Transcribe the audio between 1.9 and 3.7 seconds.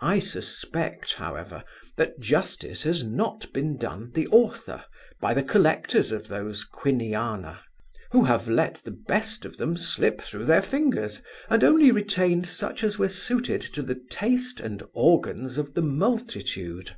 that justice has not